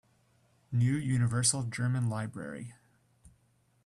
New 0.71 0.95
Universal 0.95 1.61
German 1.65 2.09
Library 2.09 2.73